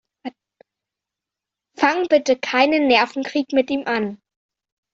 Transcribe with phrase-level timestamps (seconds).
[1.77, 4.19] Fang bitte keinen Nervenkrieg mit ihm an.